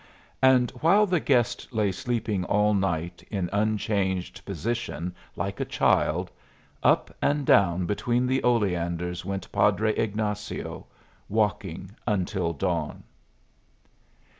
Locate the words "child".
5.65-6.31